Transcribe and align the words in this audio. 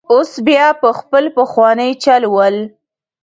اوس 0.13 0.31
بیا 0.47 0.65
په 0.81 0.89
خپل 0.99 1.23
پخواني 1.37 1.89
چل 2.03 2.23
ول. 2.35 2.55